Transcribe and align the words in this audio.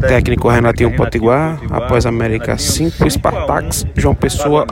Técnico 0.00 0.48
Renatinho 0.48 0.96
Potiguar, 0.96 1.60
após 1.70 2.04
América 2.04 2.58
5, 2.58 3.08
Spartax, 3.08 3.86
João 3.94 4.14
Pessoa 4.14 4.66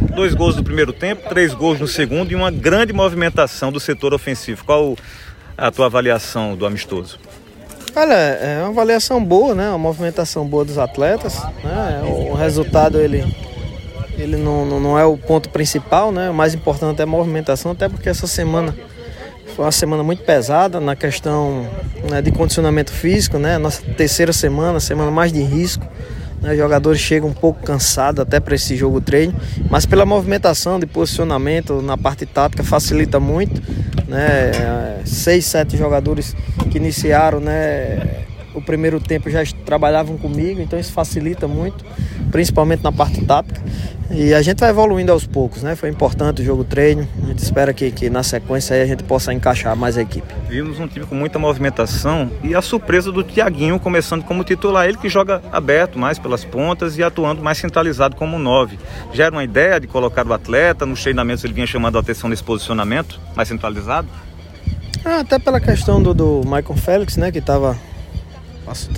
1. 0.00 0.14
Dois 0.14 0.34
gols 0.34 0.56
no 0.56 0.62
primeiro 0.62 0.92
tempo, 0.92 1.28
três 1.28 1.52
gols 1.52 1.80
no 1.80 1.88
segundo 1.88 2.30
e 2.30 2.34
uma 2.34 2.50
grande 2.50 2.92
movimentação 2.92 3.72
do 3.72 3.80
setor 3.80 4.14
ofensivo. 4.14 4.64
Qual 4.64 4.96
a 5.58 5.70
tua 5.70 5.86
avaliação 5.86 6.56
do 6.56 6.64
amistoso? 6.64 7.18
Olha, 7.94 8.14
é 8.14 8.60
uma 8.60 8.68
avaliação 8.68 9.22
boa, 9.22 9.54
né? 9.54 9.68
Uma 9.68 9.78
movimentação 9.78 10.46
boa 10.46 10.64
dos 10.64 10.78
atletas. 10.78 11.42
Né? 11.62 12.02
O 12.04 12.34
resultado 12.34 12.98
ele, 12.98 13.24
ele 14.16 14.36
não, 14.36 14.64
não 14.80 14.98
é 14.98 15.04
o 15.04 15.16
ponto 15.18 15.50
principal, 15.50 16.10
né? 16.12 16.30
O 16.30 16.34
mais 16.34 16.54
importante 16.54 17.00
é 17.00 17.02
a 17.02 17.06
movimentação, 17.06 17.72
até 17.72 17.88
porque 17.88 18.08
essa 18.08 18.26
semana 18.26 18.74
foi 19.54 19.64
uma 19.64 19.72
semana 19.72 20.02
muito 20.02 20.22
pesada 20.24 20.80
na 20.80 20.96
questão 20.96 21.68
né, 22.10 22.22
de 22.22 22.32
condicionamento 22.32 22.90
físico, 22.92 23.38
né? 23.38 23.58
Nossa 23.58 23.82
terceira 23.96 24.32
semana, 24.32 24.80
semana 24.80 25.10
mais 25.10 25.32
de 25.32 25.42
risco. 25.42 25.86
Né? 26.40 26.52
Os 26.52 26.58
jogadores 26.58 27.00
chegam 27.00 27.28
um 27.28 27.34
pouco 27.34 27.62
cansados 27.62 28.20
até 28.20 28.40
para 28.40 28.54
esse 28.54 28.76
jogo 28.76 29.00
treino, 29.00 29.34
mas 29.70 29.86
pela 29.86 30.04
movimentação 30.04 30.80
de 30.80 30.86
posicionamento 30.86 31.80
na 31.82 31.96
parte 31.96 32.26
tática 32.26 32.64
facilita 32.64 33.20
muito. 33.20 33.62
Né? 34.08 35.00
Seis, 35.04 35.46
sete 35.46 35.76
jogadores 35.76 36.34
que 36.70 36.78
iniciaram, 36.78 37.40
né? 37.40 38.22
O 38.54 38.60
primeiro 38.60 39.00
tempo 39.00 39.30
já 39.30 39.42
trabalhavam 39.64 40.16
comigo, 40.18 40.60
então 40.60 40.78
isso 40.78 40.92
facilita 40.92 41.48
muito, 41.48 41.84
principalmente 42.30 42.82
na 42.82 42.92
parte 42.92 43.24
tática. 43.24 43.60
E 44.14 44.34
a 44.34 44.42
gente 44.42 44.60
vai 44.60 44.68
evoluindo 44.68 45.10
aos 45.10 45.26
poucos, 45.26 45.62
né? 45.62 45.74
Foi 45.74 45.88
importante 45.88 46.42
o 46.42 46.44
jogo 46.44 46.64
treino. 46.64 47.08
A 47.24 47.28
gente 47.28 47.38
espera 47.38 47.72
que, 47.72 47.90
que 47.90 48.10
na 48.10 48.22
sequência 48.22 48.76
aí 48.76 48.82
a 48.82 48.86
gente 48.86 49.02
possa 49.02 49.32
encaixar 49.32 49.74
mais 49.74 49.96
a 49.96 50.02
equipe. 50.02 50.34
Vimos 50.50 50.78
um 50.78 50.86
time 50.86 51.06
com 51.06 51.14
muita 51.14 51.38
movimentação 51.38 52.30
e 52.44 52.54
a 52.54 52.60
surpresa 52.60 53.10
do 53.10 53.22
Tiaguinho 53.22 53.80
começando 53.80 54.22
como 54.22 54.44
titular. 54.44 54.86
Ele 54.86 54.98
que 54.98 55.08
joga 55.08 55.40
aberto 55.50 55.98
mais 55.98 56.18
pelas 56.18 56.44
pontas 56.44 56.98
e 56.98 57.02
atuando 57.02 57.42
mais 57.42 57.56
centralizado 57.56 58.14
como 58.14 58.38
nove. 58.38 58.78
Já 59.14 59.24
era 59.24 59.34
uma 59.34 59.44
ideia 59.44 59.80
de 59.80 59.86
colocar 59.86 60.26
o 60.26 60.32
atleta 60.34 60.84
nos 60.84 61.00
treinamentos, 61.02 61.42
ele 61.42 61.54
vinha 61.54 61.66
chamando 61.66 61.96
a 61.96 62.00
atenção 62.00 62.28
nesse 62.28 62.44
posicionamento 62.44 63.18
mais 63.34 63.48
centralizado? 63.48 64.08
Ah, 65.02 65.20
até 65.20 65.38
pela 65.38 65.58
questão 65.58 66.02
do, 66.02 66.12
do 66.12 66.42
Michael 66.44 66.76
Félix, 66.76 67.16
né? 67.16 67.32
Que 67.32 67.38
estava 67.38 67.78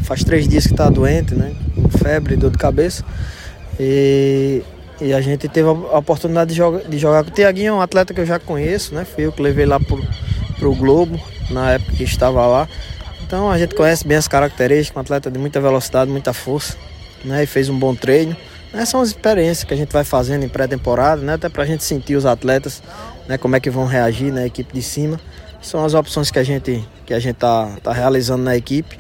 faz 0.03 0.25
três 0.25 0.47
dias 0.49 0.67
que 0.67 0.73
está 0.73 0.89
doente, 0.89 1.35
né? 1.35 1.55
Com 1.75 1.89
febre, 1.89 2.37
dor 2.37 2.51
de 2.51 2.59
cabeça. 2.59 3.05
E 3.79 4.63
e 5.01 5.13
a 5.13 5.21
gente 5.21 5.49
teve 5.49 5.69
a 5.69 5.99
oportunidade 5.99 6.51
de, 6.51 6.57
joga, 6.57 6.85
de 6.89 6.99
jogar 6.99 7.25
com 7.25 7.31
o 7.31 7.33
Tiaguinho, 7.33 7.69
é 7.69 7.73
um 7.73 7.81
atleta 7.81 8.15
que 8.15 8.21
eu 8.21 8.27
já 8.27 8.39
conheço, 8.39 8.95
né? 8.95 9.05
Fui 9.05 9.27
eu 9.27 9.33
que 9.33 9.43
levei 9.43 9.67
lá 9.67 9.81
pro, 9.81 10.01
pro 10.59 10.75
Globo, 10.75 11.21
na 11.51 11.73
época 11.73 11.93
que 11.93 12.05
estava 12.05 12.47
lá. 12.47 12.69
Então 13.27 13.51
a 13.51 13.59
gente 13.59 13.75
conhece 13.75 14.07
bem 14.07 14.17
as 14.17 14.29
características, 14.29 14.97
um 14.97 15.01
atleta 15.01 15.31
de 15.31 15.39
muita 15.39 15.61
velocidade, 15.61 16.11
muita 16.11 16.33
força, 16.33 16.77
né? 17.25 17.43
E 17.43 17.47
fez 17.47 17.69
um 17.69 17.79
bom 17.79 17.95
treino. 17.95 18.37
Essas 18.73 18.89
são 18.89 19.01
as 19.01 19.09
experiências 19.09 19.65
que 19.65 19.75
a 19.75 19.77
gente 19.77 19.93
vai 19.93 20.05
fazendo 20.05 20.45
em 20.45 20.49
pré-temporada, 20.49 21.23
né? 21.23 21.35
Até 21.35 21.49
pra 21.49 21.65
gente 21.65 21.83
sentir 21.83 22.15
os 22.15 22.25
atletas, 22.25 22.81
né? 23.29 23.37
Como 23.37 23.57
é 23.57 23.61
que 23.61 23.71
vão 23.71 23.87
reagir 23.87 24.33
na 24.33 24.47
equipe 24.47 24.73
de 24.73 24.83
cima. 24.83 25.19
São 25.61 25.85
as 25.85 25.95
opções 25.95 26.31
que 26.31 26.39
a 26.39 26.45
gente, 26.45 26.85
que 27.05 27.13
a 27.13 27.19
gente 27.19 27.37
tá, 27.37 27.69
tá 27.83 27.93
realizando 27.93 28.45
na 28.45 28.57
equipe. 28.57 28.97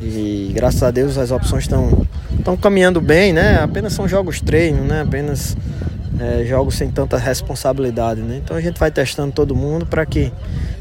E 0.00 0.50
graças 0.54 0.82
a 0.82 0.90
Deus 0.90 1.18
as 1.18 1.30
opções 1.30 1.64
estão 1.64 2.06
estão 2.38 2.56
caminhando 2.56 3.00
bem, 3.00 3.32
né? 3.32 3.60
Apenas 3.62 3.92
são 3.92 4.08
jogos 4.08 4.40
treino, 4.40 4.82
né? 4.84 5.02
Apenas 5.02 5.56
é, 6.18 6.44
jogos 6.44 6.74
sem 6.74 6.90
tanta 6.90 7.18
responsabilidade, 7.18 8.20
né? 8.22 8.40
Então 8.42 8.56
a 8.56 8.60
gente 8.60 8.78
vai 8.78 8.90
testando 8.90 9.32
todo 9.32 9.54
mundo 9.54 9.86
para 9.86 10.06
que 10.06 10.32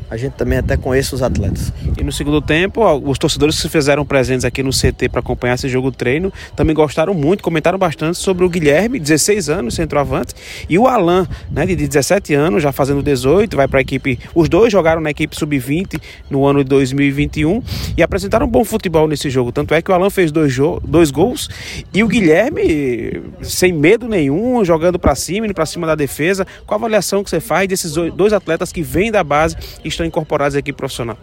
a 0.09 0.17
gente 0.17 0.33
também 0.33 0.57
até 0.57 0.75
conhece 0.75 1.13
os 1.13 1.21
atletas. 1.21 1.71
E 1.97 2.03
no 2.03 2.11
segundo 2.11 2.41
tempo, 2.41 2.81
os 3.05 3.17
torcedores 3.17 3.55
que 3.55 3.61
se 3.61 3.69
fizeram 3.69 4.05
presentes 4.05 4.45
aqui 4.45 4.63
no 4.63 4.71
CT 4.71 5.09
para 5.09 5.19
acompanhar 5.19 5.55
esse 5.55 5.69
jogo 5.69 5.91
treino 5.91 6.31
também 6.55 6.75
gostaram 6.75 7.13
muito, 7.13 7.43
comentaram 7.43 7.77
bastante 7.77 8.17
sobre 8.17 8.43
o 8.43 8.49
Guilherme, 8.49 8.99
16 8.99 9.49
anos, 9.49 9.75
centroavante, 9.75 10.33
e 10.67 10.77
o 10.77 10.87
Alan, 10.87 11.27
né, 11.51 11.65
de 11.65 11.75
17 11.75 12.33
anos, 12.33 12.63
já 12.63 12.71
fazendo 12.71 13.03
18, 13.03 13.55
vai 13.55 13.67
para 13.67 13.79
a 13.79 13.81
equipe. 13.81 14.19
Os 14.33 14.49
dois 14.49 14.71
jogaram 14.71 15.01
na 15.01 15.11
equipe 15.11 15.35
sub-20 15.35 15.99
no 16.29 16.45
ano 16.45 16.63
de 16.63 16.69
2021 16.69 17.61
e 17.97 18.03
apresentaram 18.03 18.45
um 18.45 18.49
bom 18.49 18.63
futebol 18.63 19.07
nesse 19.07 19.29
jogo. 19.29 19.51
Tanto 19.51 19.73
é 19.73 19.81
que 19.81 19.91
o 19.91 19.93
Alan 19.93 20.09
fez 20.09 20.31
dois, 20.31 20.55
dois 20.83 21.11
gols 21.11 21.49
e 21.93 22.03
o 22.03 22.07
Guilherme, 22.07 23.21
sem 23.41 23.71
medo 23.71 24.07
nenhum, 24.07 24.63
jogando 24.65 24.97
para 24.97 25.15
cima, 25.15 25.45
indo 25.45 25.53
para 25.53 25.65
cima 25.65 25.85
da 25.85 25.95
defesa. 25.95 26.45
Qual 26.65 26.77
a 26.77 26.79
avaliação 26.79 27.23
que 27.23 27.29
você 27.29 27.39
faz 27.39 27.67
desses 27.67 27.93
dois 27.93 28.33
atletas 28.33 28.71
que 28.71 28.81
vêm 28.81 29.11
da 29.11 29.23
base 29.23 29.55
e 29.83 29.98
estão 29.99 30.05
incorporados 30.05 30.55
à 30.55 30.59
equipe 30.59 30.77
profissional? 30.77 31.17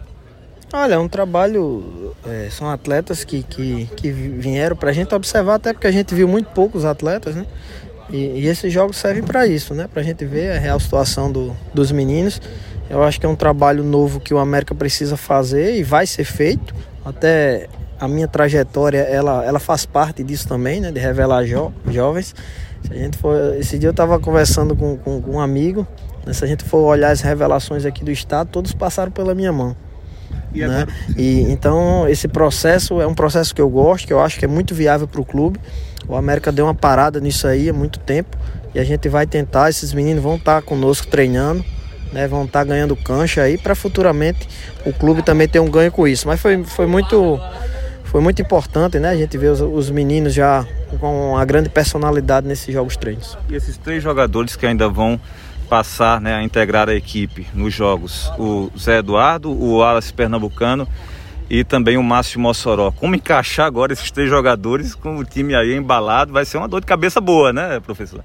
Olha, 0.73 0.95
é 0.95 0.97
um 0.97 1.07
trabalho. 1.07 2.13
É, 2.25 2.49
são 2.51 2.69
atletas 2.69 3.23
que, 3.23 3.41
que, 3.43 3.89
que 3.95 4.11
vieram 4.11 4.75
para 4.75 4.89
a 4.89 4.93
gente 4.93 5.13
observar, 5.15 5.55
até 5.55 5.73
porque 5.73 5.87
a 5.87 5.91
gente 5.91 6.13
viu 6.13 6.27
muito 6.27 6.49
poucos 6.49 6.85
atletas, 6.85 7.35
né? 7.35 7.45
E, 8.09 8.17
e 8.17 8.47
esses 8.47 8.71
jogos 8.71 8.97
servem 8.97 9.23
para 9.23 9.47
isso, 9.47 9.73
né? 9.73 9.87
Para 9.91 10.01
a 10.01 10.05
gente 10.05 10.25
ver 10.25 10.51
a 10.51 10.59
real 10.59 10.79
situação 10.79 11.31
do, 11.31 11.55
dos 11.73 11.91
meninos. 11.91 12.41
Eu 12.89 13.03
acho 13.03 13.19
que 13.19 13.25
é 13.25 13.29
um 13.29 13.35
trabalho 13.35 13.83
novo 13.83 14.19
que 14.19 14.33
o 14.33 14.37
América 14.37 14.75
precisa 14.75 15.17
fazer 15.17 15.75
e 15.75 15.83
vai 15.83 16.05
ser 16.05 16.25
feito. 16.25 16.73
Até 17.03 17.67
a 17.99 18.07
minha 18.07 18.27
trajetória, 18.27 18.99
ela, 18.99 19.43
ela 19.45 19.59
faz 19.59 19.85
parte 19.85 20.21
disso 20.21 20.47
também, 20.47 20.81
né? 20.81 20.91
De 20.91 20.99
revelar 20.99 21.45
jo, 21.45 21.71
jovens. 21.89 22.35
Se 22.83 22.93
a 22.93 22.95
gente 22.95 23.17
for, 23.17 23.55
esse 23.57 23.79
dia 23.79 23.87
eu 23.87 23.91
estava 23.91 24.19
conversando 24.19 24.75
com, 24.75 24.97
com, 24.97 25.21
com 25.21 25.31
um 25.31 25.39
amigo? 25.39 25.87
Se 26.33 26.43
a 26.43 26.47
gente 26.47 26.63
for 26.63 26.79
olhar 26.79 27.11
as 27.11 27.21
revelações 27.21 27.85
aqui 27.85 28.03
do 28.03 28.11
estado, 28.11 28.49
todos 28.51 28.73
passaram 28.73 29.11
pela 29.11 29.33
minha 29.33 29.51
mão. 29.51 29.75
E, 30.53 30.65
né? 30.65 30.85
e 31.15 31.41
então 31.51 32.07
esse 32.07 32.27
processo 32.27 33.01
é 33.01 33.07
um 33.07 33.13
processo 33.13 33.53
que 33.53 33.61
eu 33.61 33.69
gosto, 33.69 34.07
que 34.07 34.13
eu 34.13 34.19
acho 34.19 34.39
que 34.39 34.45
é 34.45 34.47
muito 34.47 34.73
viável 34.73 35.07
para 35.07 35.21
o 35.21 35.25
clube. 35.25 35.59
O 36.07 36.15
América 36.15 36.51
deu 36.51 36.65
uma 36.65 36.75
parada 36.75 37.19
nisso 37.19 37.47
aí 37.47 37.69
há 37.69 37.73
muito 37.73 37.99
tempo 37.99 38.37
e 38.73 38.79
a 38.79 38.83
gente 38.83 39.09
vai 39.09 39.27
tentar. 39.27 39.69
Esses 39.69 39.93
meninos 39.93 40.23
vão 40.23 40.35
estar 40.35 40.61
conosco 40.61 41.07
treinando, 41.07 41.63
né? 42.13 42.27
Vão 42.27 42.45
estar 42.45 42.63
ganhando 42.63 42.95
cancha 42.95 43.41
aí 43.41 43.57
para 43.57 43.75
futuramente 43.75 44.47
o 44.85 44.93
clube 44.93 45.21
também 45.21 45.47
ter 45.47 45.59
um 45.59 45.69
ganho 45.69 45.91
com 45.91 46.07
isso. 46.07 46.27
Mas 46.27 46.39
foi, 46.39 46.63
foi 46.63 46.87
muito 46.87 47.39
foi 48.05 48.21
muito 48.21 48.41
importante, 48.41 48.99
né? 48.99 49.09
A 49.09 49.17
gente 49.17 49.37
ver 49.37 49.49
os, 49.49 49.59
os 49.59 49.89
meninos 49.89 50.33
já 50.33 50.65
com 50.99 51.31
uma 51.31 51.43
grande 51.43 51.69
personalidade 51.69 52.47
nesses 52.47 52.73
jogos 52.73 52.95
treinos. 52.95 53.37
E 53.49 53.55
esses 53.55 53.77
três 53.77 54.01
jogadores 54.01 54.55
que 54.55 54.65
ainda 54.65 54.87
vão 54.87 55.19
passar 55.69 56.21
né, 56.21 56.35
a 56.35 56.43
integrar 56.43 56.89
a 56.89 56.95
equipe 56.95 57.47
nos 57.53 57.73
jogos. 57.73 58.31
O 58.37 58.71
Zé 58.77 58.99
Eduardo, 58.99 59.51
o 59.51 59.77
Wallace 59.77 60.13
Pernambucano 60.13 60.87
e 61.49 61.63
também 61.63 61.97
o 61.97 62.03
Márcio 62.03 62.39
Mossoró. 62.39 62.91
Como 62.91 63.15
encaixar 63.15 63.65
agora 63.65 63.93
esses 63.93 64.11
três 64.11 64.29
jogadores 64.29 64.95
com 64.95 65.17
o 65.17 65.23
time 65.23 65.55
aí 65.55 65.75
embalado? 65.75 66.33
Vai 66.33 66.45
ser 66.45 66.57
uma 66.57 66.67
dor 66.67 66.81
de 66.81 66.87
cabeça 66.87 67.21
boa, 67.21 67.53
né, 67.53 67.79
professor? 67.79 68.23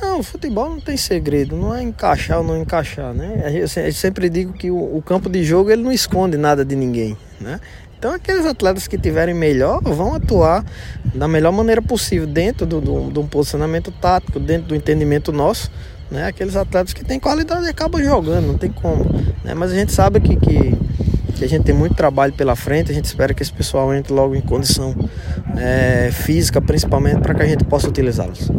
Não, 0.00 0.22
futebol 0.22 0.70
não 0.70 0.80
tem 0.80 0.96
segredo, 0.96 1.54
não 1.54 1.74
é 1.74 1.82
encaixar 1.82 2.38
ou 2.38 2.44
não 2.44 2.56
encaixar, 2.56 3.12
né? 3.12 3.52
Eu 3.54 3.92
sempre 3.92 4.30
digo 4.30 4.52
que 4.52 4.70
o, 4.70 5.02
campo 5.04 5.28
de 5.28 5.44
jogo 5.44 5.70
ele 5.70 5.82
não 5.82 5.92
esconde 5.92 6.38
nada 6.38 6.64
de 6.64 6.74
ninguém, 6.74 7.16
né? 7.38 7.60
Então 7.98 8.14
aqueles 8.14 8.46
atletas 8.46 8.88
que 8.88 8.96
tiverem 8.96 9.34
melhor 9.34 9.82
vão 9.82 10.14
atuar 10.14 10.64
da 11.14 11.28
melhor 11.28 11.52
maneira 11.52 11.82
possível 11.82 12.26
dentro 12.26 12.64
do, 12.64 12.80
do, 12.80 13.10
de 13.12 13.18
um 13.18 13.26
posicionamento 13.26 13.92
tático, 13.92 14.40
dentro 14.40 14.68
do 14.68 14.74
entendimento 14.74 15.32
nosso, 15.32 15.70
né? 16.10 16.26
Aqueles 16.26 16.56
atletas 16.56 16.92
que 16.92 17.04
têm 17.04 17.20
qualidade 17.20 17.66
acabam 17.68 18.02
jogando, 18.02 18.46
não 18.46 18.58
tem 18.58 18.70
como. 18.70 19.04
Né? 19.44 19.54
Mas 19.54 19.72
a 19.72 19.74
gente 19.74 19.92
sabe 19.92 20.20
que, 20.20 20.36
que, 20.36 20.74
que, 21.34 21.44
a 21.44 21.48
gente 21.48 21.64
tem 21.64 21.74
muito 21.74 21.94
trabalho 21.94 22.32
pela 22.32 22.56
frente, 22.56 22.90
a 22.90 22.94
gente 22.94 23.04
espera 23.04 23.34
que 23.34 23.42
esse 23.42 23.52
pessoal 23.52 23.94
entre 23.94 24.12
logo 24.12 24.34
em 24.34 24.40
condição 24.40 24.94
é, 25.56 26.10
física, 26.12 26.60
principalmente, 26.60 27.20
para 27.20 27.34
que 27.34 27.42
a 27.42 27.46
gente 27.46 27.64
possa 27.64 27.88
utilizá-los. 27.88 28.48